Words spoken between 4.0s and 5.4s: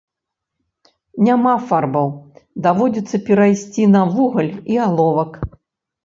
вугаль і аловак.